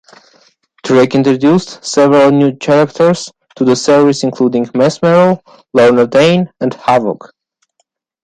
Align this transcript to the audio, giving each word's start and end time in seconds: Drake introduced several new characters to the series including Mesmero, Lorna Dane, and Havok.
Drake 0.81 1.13
introduced 1.13 1.85
several 1.85 2.31
new 2.31 2.55
characters 2.55 3.31
to 3.55 3.63
the 3.63 3.75
series 3.75 4.23
including 4.23 4.65
Mesmero, 4.73 5.43
Lorna 5.75 6.07
Dane, 6.07 6.51
and 6.59 6.71
Havok. 6.73 7.29